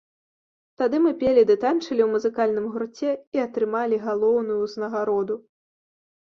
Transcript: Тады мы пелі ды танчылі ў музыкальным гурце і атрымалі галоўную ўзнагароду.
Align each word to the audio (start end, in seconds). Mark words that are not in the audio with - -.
Тады 0.81 1.01
мы 1.01 1.11
пелі 1.23 1.41
ды 1.49 1.55
танчылі 1.63 2.01
ў 2.05 2.07
музыкальным 2.13 2.65
гурце 2.77 3.11
і 3.39 3.43
атрымалі 3.45 4.01
галоўную 4.07 4.57
ўзнагароду. 4.65 5.39